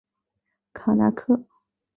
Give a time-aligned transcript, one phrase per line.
[0.73, 1.45] 卡那刻。